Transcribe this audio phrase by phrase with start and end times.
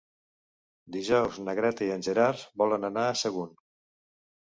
[0.95, 3.57] Dijous na Greta i en Gerard volen anar a Sagunt.